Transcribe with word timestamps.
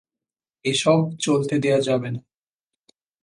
এসব 0.65 0.99
চলতে 1.19 1.55
দেয়া 1.59 1.79
যাবে 1.81 2.09
না। 2.11 2.21